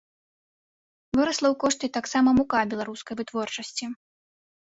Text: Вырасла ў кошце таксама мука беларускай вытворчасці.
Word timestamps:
Вырасла 1.17 1.47
ў 1.53 1.59
кошце 1.65 1.87
таксама 1.97 2.29
мука 2.39 2.59
беларускай 2.71 3.15
вытворчасці. 3.19 3.85